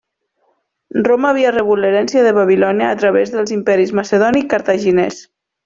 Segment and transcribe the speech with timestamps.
[1.07, 5.25] Roma havia rebut l'herència de Babilònia a través dels imperis Macedoni i Cartaginès.